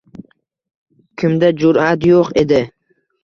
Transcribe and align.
Kimda 1.23 1.51
jur’at 1.63 2.09
yo’q 2.13 2.33
edi. 2.45 2.63